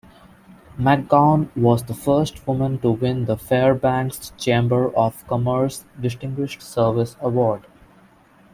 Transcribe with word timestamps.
McGown 0.79 1.55
was 1.55 1.83
the 1.83 1.93
first 1.93 2.47
woman 2.47 2.79
to 2.79 2.89
win 2.89 3.25
the 3.25 3.37
Fairbanks 3.37 4.31
Chamber 4.35 4.91
of 4.95 5.27
Commerce 5.27 5.85
distinguished-service 6.01 7.17
award. 7.21 7.67